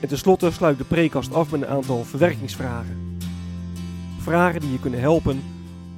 [0.00, 3.18] En tenslotte sluit de preekkast af met een aantal verwerkingsvragen.
[4.18, 5.42] Vragen die je kunnen helpen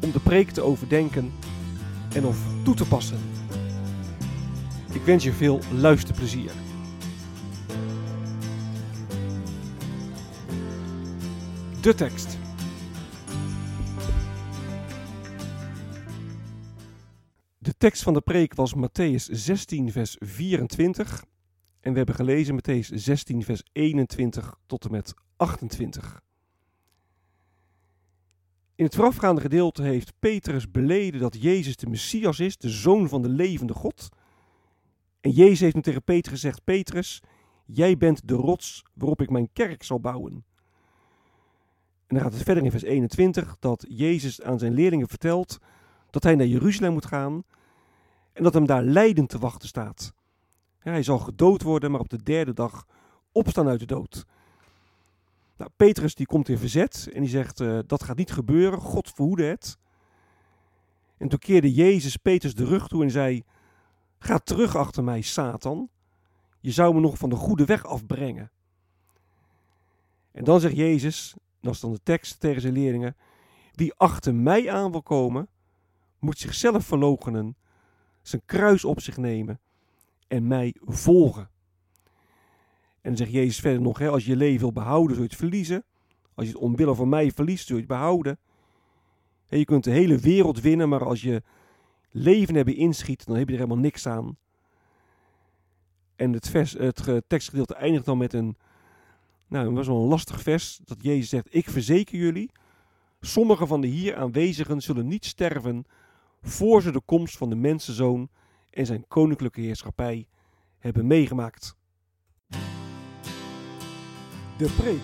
[0.01, 1.33] om de preek te overdenken
[2.15, 3.19] en of toe te passen.
[4.93, 6.51] Ik wens je veel luisterplezier.
[11.81, 12.39] De tekst.
[17.59, 21.25] De tekst van de preek was Matthäus 16, vers 24.
[21.81, 26.21] En we hebben gelezen Matthäus 16, vers 21 tot en met 28.
[28.75, 33.23] In het voorafgaande gedeelte heeft Petrus beleden dat Jezus de Messias is, de Zoon van
[33.23, 34.09] de levende God.
[35.21, 37.23] En Jezus heeft hem tegen Petrus gezegd, Petrus,
[37.65, 40.33] jij bent de rots waarop ik mijn kerk zal bouwen.
[42.06, 45.59] En dan gaat het verder in vers 21 dat Jezus aan zijn leerlingen vertelt
[46.11, 47.45] dat hij naar Jeruzalem moet gaan
[48.33, 50.12] en dat hem daar lijden te wachten staat.
[50.79, 52.87] Hij zal gedood worden, maar op de derde dag
[53.33, 54.27] opstaan uit de dood.
[55.57, 59.11] Nou, Petrus die komt in verzet en die zegt uh, dat gaat niet gebeuren, God
[59.11, 59.79] verhoede het.
[61.17, 63.44] En toen keerde Jezus Petrus de rug toe en zei,
[64.19, 65.89] ga terug achter mij, Satan.
[66.61, 68.50] Je zou me nog van de goede weg afbrengen.
[70.33, 73.16] En dan zegt Jezus, dat is dan de tekst tegen zijn leerlingen,
[73.72, 75.49] wie achter mij aan wil komen,
[76.19, 77.56] moet zichzelf verloochenen,
[78.22, 79.60] zijn kruis op zich nemen
[80.28, 81.50] en mij volgen.
[83.00, 85.39] En dan zegt Jezus verder nog, hè, als je leven wil behouden, zul je het
[85.39, 85.84] verliezen.
[86.34, 88.39] Als je het omwille van mij verliest, zul je het behouden.
[89.47, 91.43] je kunt de hele wereld winnen, maar als je
[92.11, 94.37] leven hebben inschiet, dan heb je er helemaal niks aan.
[96.16, 98.56] En het, vers, het tekstgedeelte eindigt dan met een,
[99.47, 102.50] nou, was wel een lastig vers, dat Jezus zegt, ik verzeker jullie,
[103.21, 105.84] sommigen van de hier aanwezigen zullen niet sterven,
[106.43, 108.28] voor ze de komst van de mensenzoon
[108.78, 110.28] en zijn koninklijke heerschappij
[110.78, 111.77] hebben meegemaakt.
[114.59, 115.00] De preek.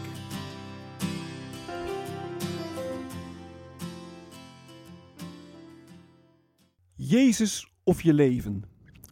[6.95, 8.65] Jezus of je leven.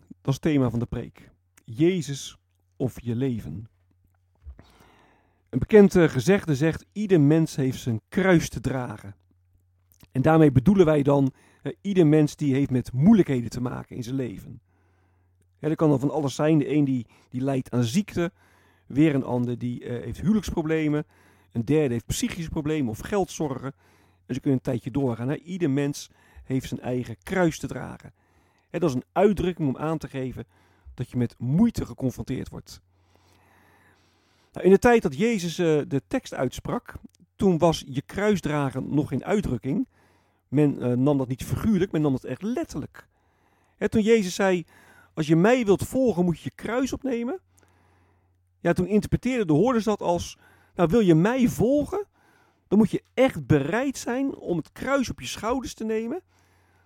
[0.09, 1.31] Dat is het thema van de preek.
[1.65, 2.39] Jezus
[2.77, 3.69] of je leven.
[5.51, 9.15] Een bekend eh, gezegde zegt: ieder mens heeft zijn kruis te dragen.
[10.13, 14.03] En daarmee bedoelen wij dan uh, ieder mens die heeft met moeilijkheden te maken in
[14.03, 14.61] zijn leven.
[15.59, 16.59] Ja, dat kan dan van alles zijn.
[16.59, 18.33] De een die, die lijdt aan ziekte,
[18.87, 21.07] weer een ander die uh, heeft huwelijksproblemen,
[21.53, 23.75] een derde heeft psychische problemen of geldzorgen.
[24.27, 25.29] En ze kunnen een tijdje doorgaan.
[25.29, 25.37] Hè.
[25.37, 26.11] Ieder mens
[26.45, 28.13] heeft zijn eigen kruis te dragen.
[28.71, 30.47] Hè, dat is een uitdrukking om aan te geven
[30.95, 32.81] dat je met moeite geconfronteerd wordt.
[34.53, 36.95] Nou, in de tijd dat Jezus uh, de tekst uitsprak,
[37.37, 39.89] toen was je kruisdragen nog in uitdrukking.
[40.53, 43.07] Men uh, nam dat niet figuurlijk, men nam dat echt letterlijk.
[43.79, 44.65] Toen Jezus zei,
[45.15, 47.41] als je mij wilt volgen moet je je kruis opnemen.
[48.61, 50.39] Ja, toen interpreteerden de hoorders dat als,
[50.75, 52.07] nou wil je mij volgen,
[52.69, 56.23] dan moet je echt bereid zijn om het kruis op je schouders te nemen,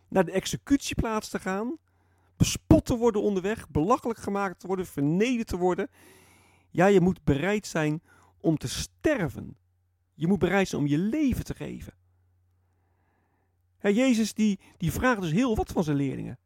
[0.09, 1.76] naar de executieplaats te gaan,
[2.37, 5.88] bespot te worden onderweg, belachelijk gemaakt te worden, vernederd te worden.
[6.71, 8.03] Ja, je moet bereid zijn
[8.41, 9.56] om te sterven.
[10.14, 11.93] Je moet bereid zijn om je leven te geven.
[13.87, 16.38] Ja, Jezus die, die vraagt dus heel wat van zijn leerlingen.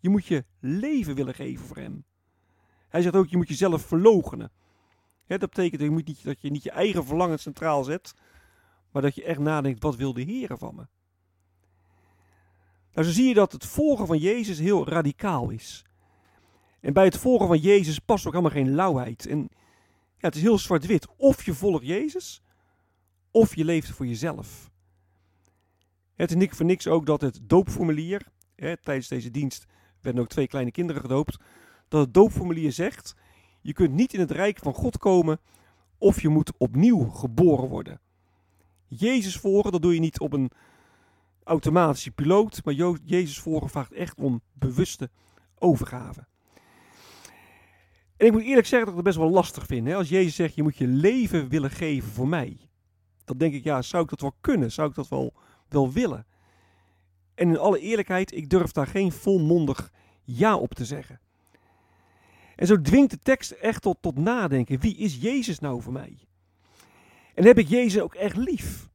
[0.00, 2.04] Je moet je leven willen geven voor hem.
[2.88, 4.52] Hij zegt ook, je moet jezelf verloochenen.
[5.26, 8.14] dat betekent dat je, niet, dat je niet je eigen verlangen centraal zet,
[8.90, 10.86] maar dat je echt nadenkt, wat wil de Heer van me?
[12.92, 15.84] Nou, zo zie je dat het volgen van Jezus heel radicaal is.
[16.80, 19.26] En bij het volgen van Jezus past ook helemaal geen lauwheid.
[19.26, 19.38] En
[20.18, 21.06] ja, het is heel zwart-wit.
[21.16, 22.42] Of je volgt Jezus,
[23.30, 24.70] of je leeft voor jezelf.
[26.16, 29.66] Het is niks voor niks ook dat het doopformulier, hè, tijdens deze dienst
[30.00, 31.38] werden ook twee kleine kinderen gedoopt,
[31.88, 33.14] dat het doopformulier zegt,
[33.60, 35.40] je kunt niet in het rijk van God komen
[35.98, 38.00] of je moet opnieuw geboren worden.
[38.86, 40.50] Jezus volgen, dat doe je niet op een,
[41.46, 42.74] automatische piloot, maar
[43.04, 45.10] Jezus volgen vraagt echt om bewuste
[45.58, 46.26] overgave.
[48.16, 49.86] En ik moet eerlijk zeggen dat ik het best wel lastig vind.
[49.86, 49.94] Hè?
[49.94, 52.58] Als Jezus zegt, je moet je leven willen geven voor mij.
[53.24, 54.72] Dan denk ik, ja, zou ik dat wel kunnen?
[54.72, 55.32] Zou ik dat wel,
[55.68, 56.26] wel willen?
[57.34, 59.92] En in alle eerlijkheid, ik durf daar geen volmondig
[60.24, 61.20] ja op te zeggen.
[62.56, 64.80] En zo dwingt de tekst echt tot, tot nadenken.
[64.80, 66.18] Wie is Jezus nou voor mij?
[67.34, 68.88] En heb ik Jezus ook echt lief?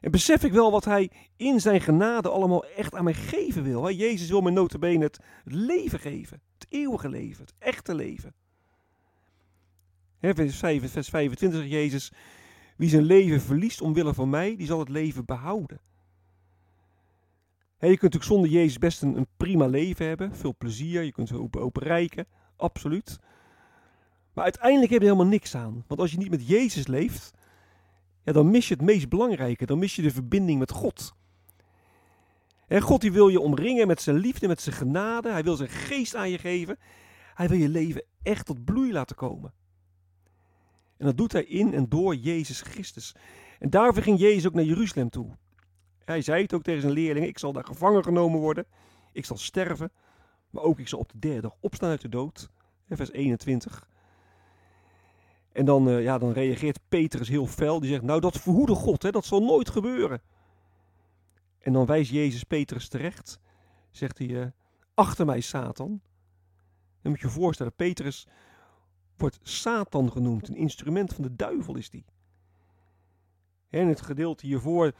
[0.00, 3.90] En besef ik wel wat hij in zijn genade allemaal echt aan mij geven wil.
[3.90, 6.40] Jezus wil me notabene het, leven geven.
[6.58, 7.44] Het eeuwige leven.
[7.44, 8.34] Het echte leven.
[10.20, 12.12] vers 25 zegt Jezus.
[12.80, 15.80] Wie zijn leven verliest omwille van mij, die zal het leven behouden.
[17.78, 20.36] je kunt natuurlijk zonder Jezus best een, een, prima leven hebben.
[20.36, 21.02] Veel plezier.
[21.02, 22.26] Je kunt open, open rijken.
[22.56, 23.18] Absoluut.
[24.32, 25.84] Maar uiteindelijk heb je helemaal niks aan.
[25.86, 27.30] Want als je niet met Jezus leeft,
[28.24, 29.66] ja, dan mis je het meest belangrijke.
[29.66, 31.14] Dan mis je de verbinding met God.
[32.68, 35.30] God die wil je omringen met zijn liefde, met zijn genade.
[35.30, 36.78] Hij wil zijn geest aan je geven.
[37.34, 39.52] Hij wil je leven echt tot bloei laten komen.
[41.00, 43.14] En dat doet hij in en door Jezus Christus.
[43.58, 45.36] En daarvoor ging Jezus ook naar Jeruzalem toe.
[46.04, 48.66] Hij zei het ook tegen zijn leerlingen: Ik zal daar gevangen genomen worden.
[49.12, 49.92] Ik zal sterven.
[50.50, 52.50] Maar ook ik zal op de derde dag opstaan uit de dood.
[52.88, 53.88] Vers 21.
[55.52, 57.80] En dan, uh, ja, dan reageert Petrus heel fel.
[57.80, 60.22] Die zegt, nou dat verhoede God, hè, dat zal nooit gebeuren.
[61.58, 63.40] En dan wijst Jezus Petrus terecht.
[63.90, 64.46] Zegt hij, uh,
[64.94, 66.00] achter mij Satan.
[67.02, 68.26] Dan moet je je voorstellen, Petrus
[69.20, 70.48] wordt Satan genoemd.
[70.48, 72.04] Een instrument van de duivel is die.
[73.68, 74.92] En het gedeelte hiervoor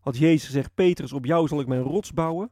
[0.00, 2.50] had Jezus gezegd, Petrus, op jou zal ik mijn rots bouwen.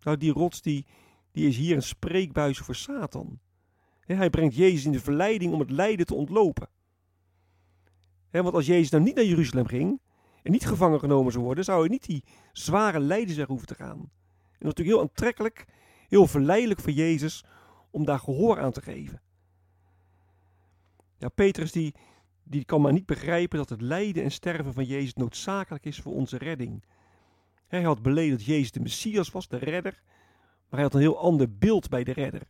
[0.00, 0.86] Nou, die rots die,
[1.32, 3.38] die is hier een spreekbuis voor Satan.
[4.00, 6.68] Hij brengt Jezus in de verleiding om het lijden te ontlopen.
[8.30, 10.00] Want als Jezus nou niet naar Jeruzalem ging
[10.42, 13.98] en niet gevangen genomen zou worden, zou hij niet die zware lijden hoeven te gaan.
[13.98, 14.08] En
[14.38, 15.64] dat is natuurlijk heel aantrekkelijk,
[16.08, 17.44] heel verleidelijk voor Jezus
[17.90, 19.20] om daar gehoor aan te geven.
[21.18, 21.94] Ja, Petrus die,
[22.42, 26.12] die kan maar niet begrijpen dat het lijden en sterven van Jezus noodzakelijk is voor
[26.12, 26.84] onze redding.
[27.66, 30.02] Hij had beleden dat Jezus de Messias was, de redder,
[30.68, 32.46] maar hij had een heel ander beeld bij de redder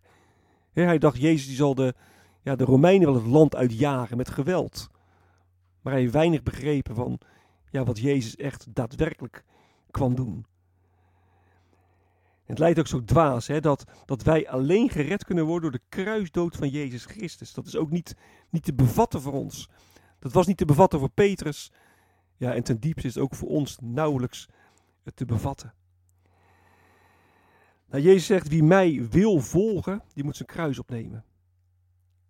[0.86, 1.94] hij dacht, Jezus die zal de,
[2.42, 4.88] ja, de Romeinen wel het land uitjagen met geweld.
[5.80, 7.20] Maar hij heeft weinig begrepen van
[7.70, 9.44] ja, wat Jezus echt daadwerkelijk
[9.90, 10.46] kwam doen.
[12.48, 15.86] Het lijkt ook zo dwaas hè, dat, dat wij alleen gered kunnen worden door de
[16.02, 17.52] kruisdood van Jezus Christus.
[17.52, 18.16] Dat is ook niet,
[18.50, 19.68] niet te bevatten voor ons.
[20.18, 21.72] Dat was niet te bevatten voor Petrus.
[22.36, 24.48] Ja, en ten diepste is het ook voor ons nauwelijks
[25.14, 25.74] te bevatten.
[27.90, 31.24] Nou, Jezus zegt, wie mij wil volgen, die moet zijn kruis opnemen.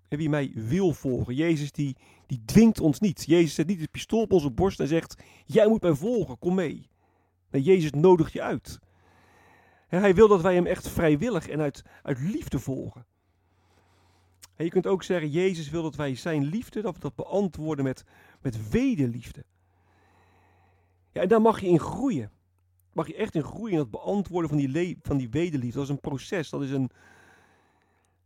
[0.08, 3.24] En wie mij wil volgen, Jezus die, die dwingt ons niet.
[3.26, 6.54] Jezus zet niet het pistool op onze borst en zegt, jij moet mij volgen, kom
[6.54, 6.88] mee.
[7.50, 8.78] Nee, Jezus nodigt je uit.
[9.88, 13.06] Hij wil dat wij hem echt vrijwillig en uit, uit liefde volgen.
[14.56, 17.85] En je kunt ook zeggen, Jezus wil dat wij zijn liefde, dat we dat beantwoorden
[17.85, 18.05] met,
[18.40, 19.44] met wederliefde.
[21.12, 22.31] Ja, en daar mag je in groeien
[22.99, 25.79] mag je echt in groeien in het beantwoorden van die, van die wederliefde.
[25.79, 26.50] Dat is een proces.
[26.50, 26.90] Dat is een,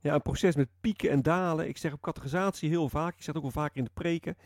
[0.00, 1.68] ja, een proces met pieken en dalen.
[1.68, 4.36] Ik zeg op categorisatie heel vaak, ik zeg het ook wel vaak in de preken.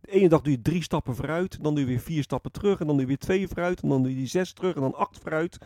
[0.00, 2.80] De ene dag doe je drie stappen vooruit, dan doe je weer vier stappen terug,
[2.80, 4.80] en dan doe je weer twee vooruit, en dan doe je die zes terug, en
[4.80, 5.58] dan acht vooruit.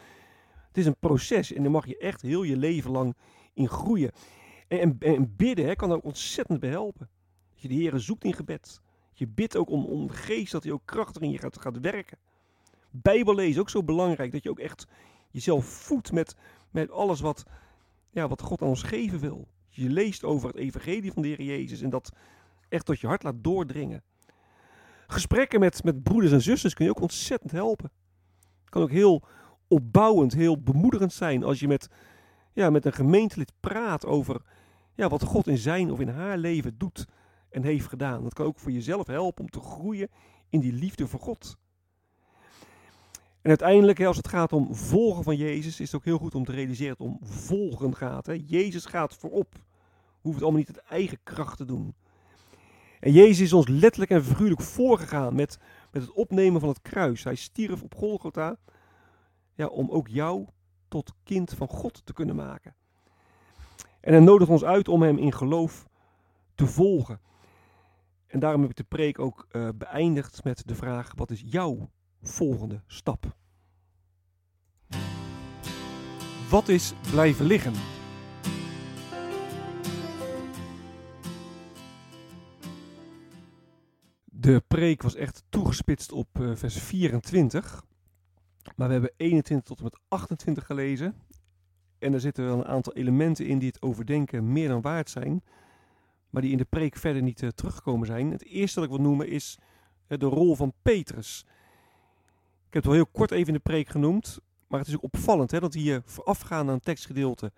[0.75, 3.16] Het is een proces en daar mag je echt heel je leven lang
[3.52, 4.11] in groeien.
[4.69, 7.09] En, en, bidden kan ook ontzettend behelpen.
[7.50, 8.81] Dat je de Heer zoekt in gebed.
[9.12, 11.81] Je bidt ook om, om de geest dat hij ook krachtig in je gaat, gaat
[11.81, 12.19] werken.
[12.90, 14.33] Bijbel lezen ook zo belangrijk.
[14.33, 14.87] Dat je ook echt
[15.31, 16.37] jezelf voedt met,
[16.71, 17.45] met alles wat,
[18.11, 19.49] ja, wat God aan ons geven wil.
[19.69, 22.12] Je leest over het evangelie van de Heer Jezus en dat
[22.69, 24.02] echt tot je hart laat doordringen.
[25.07, 27.90] Gesprekken met, met broeders en zusters kun je ook ontzettend helpen.
[28.64, 29.23] Kan ook heel
[29.75, 31.88] opbouwend, heel bemoedigend zijn als je met,
[32.52, 34.43] ja, met een gemeentelid praat over
[34.95, 37.07] ja, wat God in zijn of in haar leven doet
[37.50, 38.23] en heeft gedaan.
[38.23, 40.09] Dat kan ook voor jezelf helpen om te groeien
[40.49, 41.57] in die liefde voor God.
[43.43, 46.45] En uiteindelijk, als het gaat om volgen van Jezus, is het ook heel goed om
[46.45, 48.28] te realiseren dat het om volgen gaat.
[48.47, 49.54] Jezus gaat voorop.
[50.21, 51.95] Hoeven het allemaal niet uit eigen kracht te doen.
[53.00, 55.59] En Jezus is ons letterlijk en figuurlijk voorgegaan met,
[55.90, 57.25] met het opnemen van het kruis.
[57.25, 58.57] Hij stierf op Golgotha
[59.54, 60.46] ja, om ook jou
[60.88, 62.75] tot kind van God te kunnen maken.
[64.00, 65.87] En hij nodigt ons uit om hem in geloof
[66.54, 67.20] te volgen.
[68.26, 71.90] En daarom heb ik de preek ook uh, beëindigd met de vraag: wat is jouw
[72.23, 73.37] volgende stap.
[76.50, 77.73] Wat is blijven liggen?
[84.25, 87.84] De preek was echt toegespitst op uh, vers 24.
[88.76, 91.14] Maar we hebben 21 tot en met 28 gelezen.
[91.99, 95.42] En er zitten wel een aantal elementen in die het overdenken meer dan waard zijn.
[96.30, 98.30] Maar die in de preek verder niet uh, teruggekomen zijn.
[98.30, 99.59] Het eerste dat ik wil noemen is
[100.09, 101.44] uh, de rol van Petrus.
[102.66, 104.38] Ik heb het wel heel kort even in de preek genoemd.
[104.68, 107.52] Maar het is ook opvallend hè, dat hier voorafgaand aan een tekstgedeelte.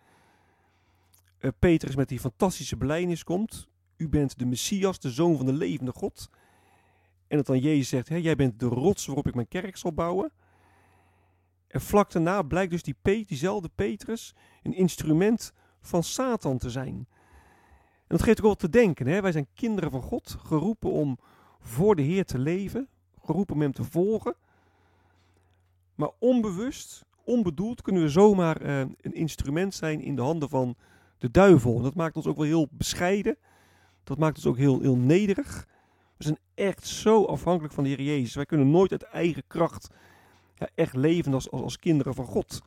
[1.41, 3.69] Uh, Petrus met die fantastische belijdenis komt.
[3.97, 6.31] U bent de Messias, de zoon van de levende God.
[7.29, 9.93] En dat dan Jezus zegt: hè, Jij bent de rots waarop ik mijn kerk zal
[9.93, 10.33] bouwen.
[11.77, 16.95] En vlak daarna blijkt dus die Pe diezelfde Petrus een instrument van Satan te zijn.
[16.95, 19.07] En dat geeft ook wel te denken.
[19.07, 19.21] Hè?
[19.21, 21.19] Wij zijn kinderen van God, geroepen om
[21.61, 22.89] voor de Heer te leven,
[23.25, 24.35] geroepen om Hem te volgen.
[25.95, 30.77] Maar onbewust, onbedoeld kunnen we zomaar uh, een instrument zijn in de handen van
[31.19, 31.81] de duivel.
[31.81, 33.39] Dat maakt ons ook wel heel bescheiden.
[34.05, 35.69] Dat maakt ons ook heel, heel nederig.
[36.17, 38.35] We zijn echt zo afhankelijk van de Heer Jezus.
[38.35, 39.89] Wij kunnen nooit uit eigen kracht
[40.57, 42.63] ja, echt leven als, als, kinderen van God.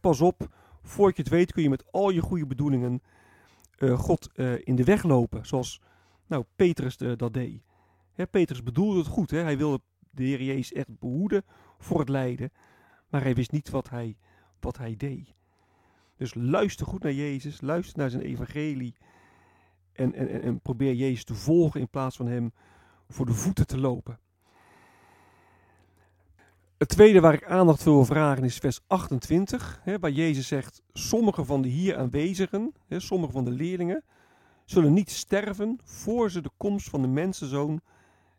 [0.00, 0.48] pas op,
[0.82, 3.02] voordat je het weet kun je met al je goede bedoelingen
[3.78, 5.46] uh, God uh, in de weg lopen.
[5.46, 5.80] Zoals
[6.26, 7.62] nou, Petrus uh, dat deed.
[8.30, 9.30] Petrus bedoelde het goed.
[9.30, 9.80] Hij wilde
[10.10, 11.44] de Heer Jezus echt behoeden
[11.78, 12.52] voor het lijden.
[13.08, 14.16] Maar hij wist niet wat hij,
[14.60, 15.34] wat hij deed.
[16.16, 17.60] Dus luister goed naar Jezus.
[17.60, 18.94] Luister naar zijn evangelie.
[19.92, 22.52] En, en, en probeer Jezus te volgen in plaats van hem
[23.08, 24.18] voor de voeten te lopen.
[26.82, 30.82] Het tweede waar ik aandacht voor wil vragen is vers 28, hè, waar Jezus zegt:
[30.92, 34.04] Sommige van de hier aanwezigen, hè, sommige van de leerlingen,
[34.64, 37.80] zullen niet sterven voor ze de komst van de mensenzoon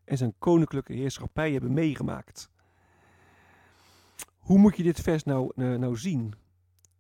[0.06, 2.50] en zijn koninklijke heerschappij hebben meegemaakt.
[4.38, 6.34] Hoe moet je dit vers nou, nou, nou zien?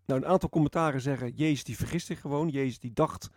[0.05, 2.49] Nou, een aantal commentaren zeggen: Jezus die vergist zich gewoon.
[2.49, 3.29] Jezus die dacht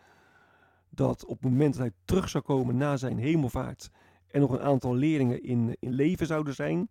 [0.91, 3.91] dat op het moment dat hij terug zou komen na zijn hemelvaart
[4.31, 6.89] en nog een aantal leerlingen in, in leven zouden zijn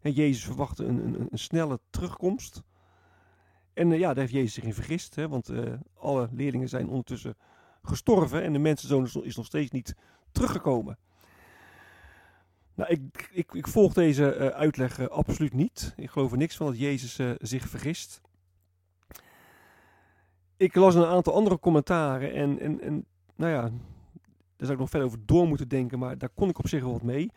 [0.00, 2.62] en Jezus verwachtte een, een, een snelle terugkomst.
[3.72, 6.88] En uh, ja, daar heeft Jezus zich in vergist, hè, want uh, alle leerlingen zijn
[6.88, 7.36] ondertussen
[7.82, 9.94] gestorven en de mensenzoon is, nog steeds niet
[10.32, 10.98] teruggekomen.
[12.74, 15.92] Nou, ik, ik, ik volg deze uh, uitleg absoluut niet.
[15.96, 18.20] Ik geloof er niks van dat Jezus zich vergist.
[20.56, 23.60] Ik las een aantal andere commentaren en, en, en nou ja,
[24.58, 26.82] daar zou ik nog verder over door moeten denken, maar daar kon ik op zich
[26.82, 27.30] wel wat mee.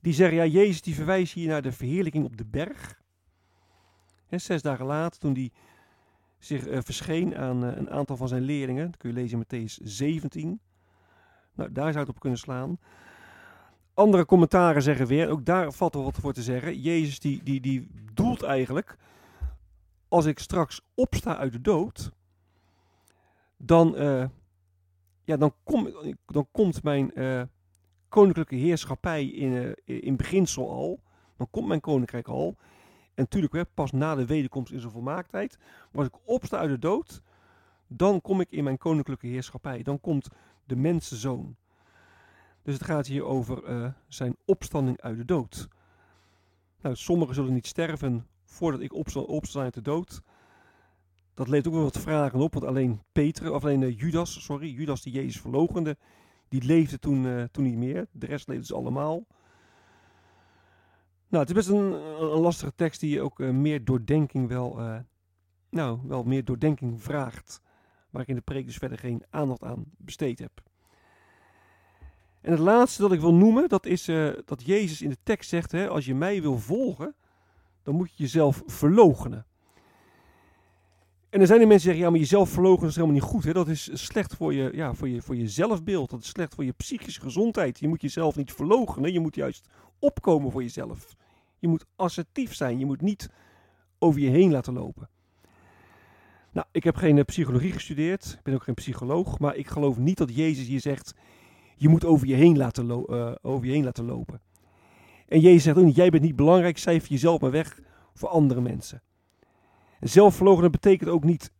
[0.00, 3.02] Die zeggen, ja, Jezus die verwijst hier naar de verheerlijking op de berg.
[4.26, 5.52] He, zes dagen later, toen hij
[6.38, 8.86] zich uh, verscheen aan uh, een aantal van zijn leerlingen.
[8.86, 10.60] Dat kun je lezen in Matthäus 17.
[11.54, 12.78] Nou, daar zou het op kunnen slaan.
[13.94, 16.80] Andere commentaren zeggen weer, ook daar valt er wat voor te zeggen.
[16.80, 18.96] Jezus die, die, die doelt eigenlijk,
[20.08, 22.12] als ik straks opsta uit de dood,
[23.56, 24.24] dan, uh,
[25.24, 25.94] ja, dan, kom,
[26.26, 27.12] dan komt mijn
[28.08, 31.00] koninklijke heerschappij in, uh, in beginsel al.
[31.36, 32.56] Dan komt mijn koninkrijk al.
[33.14, 35.58] En natuurlijk, pas na de wederkomst in zijn volmaaktheid.
[35.92, 37.22] Maar als ik opsta uit de dood,
[37.86, 39.82] dan kom ik in mijn koninklijke heerschappij.
[39.82, 40.28] Dan komt
[40.64, 41.56] de mensenzoon.
[42.62, 45.68] Dus het gaat hier over uh, zijn opstanding uit de dood.
[46.80, 50.22] Nou, sommigen zullen niet sterven voordat ik opsta, uit de dood.
[51.34, 54.70] Dat levert ook wel wat vragen op, want alleen Peter, of alleen uh, Judas, sorry,
[54.70, 55.96] Judas die Jezus verlogende,
[56.48, 58.06] die leefde toen, uh, toen niet meer.
[58.12, 59.26] De rest leefden ze allemaal.
[61.28, 64.98] Nou, het is best een, een lastige tekst die ook uh, meer doordenking wel, uh,
[65.70, 67.60] nou, wel meer doordenking vraagt.
[68.10, 70.62] Waar ik in de preek dus verder geen aandacht aan besteed heb.
[72.40, 74.04] En het laatste dat ik wil noemen, dat is
[74.44, 77.14] dat Jezus in de tekst zegt, hè, als je mij wil volgen,
[77.82, 79.46] dan moet je jezelf verloochenen.
[81.30, 83.44] En er zijn er mensen die zeggen, ja, maar jezelf verlogen is helemaal niet goed.
[83.44, 83.52] Hè?
[83.52, 86.10] Dat is slecht voor je, ja, voor, je, voor je zelfbeeld.
[86.10, 87.78] Dat is slecht voor je psychische gezondheid.
[87.78, 89.12] Je moet jezelf niet verloochenen.
[89.12, 89.68] Je moet juist
[89.98, 91.16] opkomen voor jezelf.
[91.58, 92.78] Je moet assertief zijn.
[92.78, 93.30] Je moet niet
[93.98, 95.08] over je heen laten lopen.
[96.52, 98.34] Nou, ik heb geen eh, psychologie gestudeerd.
[98.38, 99.38] Ik ben ook geen psycholoog.
[99.38, 101.14] Maar ik geloof niet dat Jezus hier zegt,
[101.76, 104.40] je moet over je heen laten, uh, over je heen laten lopen.
[105.28, 107.80] En Jezus zegt ook niet, jij bent niet belangrijk, cijfer jezelf maar weg
[108.14, 109.02] voor andere mensen.
[110.00, 111.52] Zelfverloochenen betekent ook niet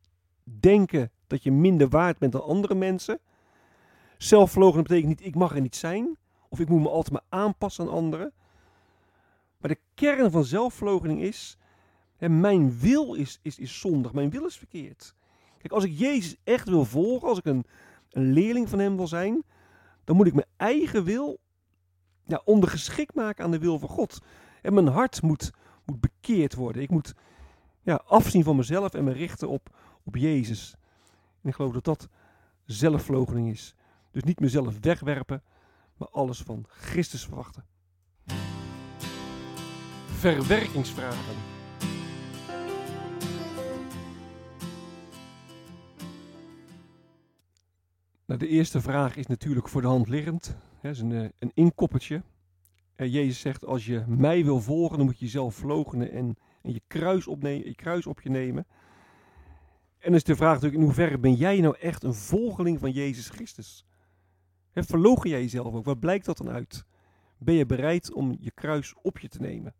[0.42, 3.18] denken dat je minder waard bent dan andere mensen.
[4.18, 6.16] Zelfverloochenen betekent niet ik mag er niet zijn.
[6.48, 8.32] Of ik moet me altijd maar aanpassen aan anderen.
[9.58, 11.58] Maar de kern van zelfverloochening is,
[12.18, 15.14] mijn wil is, is, is zondig, mijn wil is verkeerd.
[15.58, 17.64] Kijk, als ik Jezus echt wil volgen, als ik een,
[18.10, 19.42] een leerling van hem wil zijn,
[20.04, 21.40] dan moet ik mijn eigen wil
[22.44, 24.18] ondergeschikt maken aan de wil van God.
[24.62, 25.50] En mijn hart moet,
[25.84, 26.82] moet bekeerd worden.
[26.82, 27.14] Ik moet
[27.88, 30.74] ja, afzien van mezelf en me richten op, op Jezus.
[31.42, 32.08] En ik geloof dat dat
[32.64, 33.74] zelfverloochening is.
[34.10, 35.42] Dus niet mezelf wegwerpen,
[35.96, 37.64] maar alles van Christus verwachten.
[40.06, 41.34] verwerkingsvragen.
[48.26, 50.56] Nou, de eerste vraag is natuurlijk voor de hand liggend.
[50.82, 52.22] Dat is een, eh, een inkoppertje.
[52.96, 56.36] Uh, Jezus zegt, als je mij wil volgen, dan moet je jezelf verloochenen en,
[56.72, 58.66] je, kruis opnemen, je kruis op je nemen.
[59.98, 62.90] En dan is de vraag natuurlijk, in hoeverre ben jij nou echt een volgeling van
[62.90, 63.86] Jezus Christus?
[64.72, 65.84] He, verlogen jij jezelf ook?
[65.84, 66.84] Wat blijkt dat dan uit?
[67.38, 69.74] Ben je bereid om je kruis op je te nemen?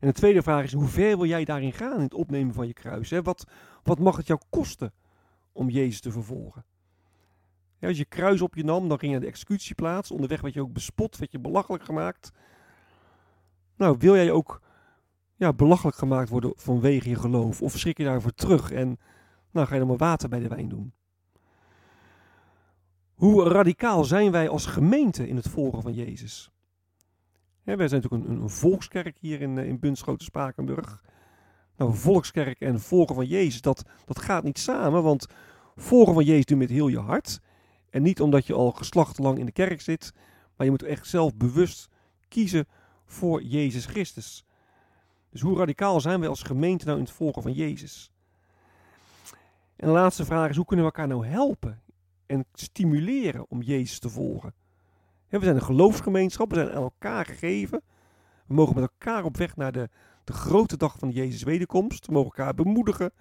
[0.00, 2.66] En de tweede vraag is, hoe ver wil jij daarin gaan in het opnemen van
[2.66, 3.10] je kruis?
[3.10, 3.46] Wat,
[3.82, 4.92] wat mag het jou kosten
[5.52, 6.64] om Jezus te vervolgen?
[7.78, 10.10] Ja, als je kruis op je nam, dan ging je naar de executieplaats.
[10.10, 12.32] Onderweg werd je ook bespot, werd je belachelijk gemaakt.
[13.76, 14.60] Nou, wil jij ook
[15.36, 17.62] ja, belachelijk gemaakt worden vanwege je geloof?
[17.62, 18.98] Of schrik je daarvoor terug en
[19.50, 20.92] nou, ga je dan maar water bij de wijn doen?
[23.14, 26.50] Hoe radicaal zijn wij als gemeente in het volgen van Jezus?
[27.62, 31.02] Ja, wij zijn natuurlijk een, een, volkskerk hier in, eh, in Bunschoten Spakenburg.
[31.76, 35.26] Nou, volkskerk en volgen van Jezus, dat, dat gaat niet samen, want
[35.76, 37.40] volgen van Jezus doe je met heel je hart.
[37.90, 40.12] En niet omdat je al geslachtelang in de kerk zit,
[40.56, 41.88] maar je moet echt zelf bewust
[42.28, 42.66] kiezen
[43.04, 44.44] voor Jezus Christus.
[45.36, 48.10] Dus hoe radicaal zijn wij als gemeente nou in het volgen van Jezus?
[49.76, 51.82] En de laatste vraag is, hoe kunnen we elkaar nou helpen
[52.26, 54.54] en stimuleren om Jezus te volgen?
[55.28, 57.82] we zijn een geloofsgemeenschap, we zijn aan elkaar gegeven.
[58.46, 59.88] We mogen met elkaar op weg naar de,
[60.24, 62.06] de grote dag van Jezus' wederkomst.
[62.06, 63.12] We mogen elkaar bemoedigen,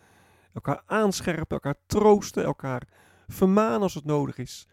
[0.53, 2.87] elkaar aanscherpen, elkaar troosten, elkaar
[3.27, 4.67] vermanen als het nodig is.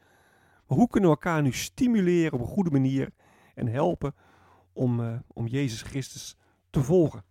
[0.66, 3.10] Maar hoe kunnen we elkaar nu stimuleren op een goede manier
[3.54, 4.14] en helpen
[4.72, 6.36] om, uh, om Jezus Christus
[6.70, 7.30] te volgen?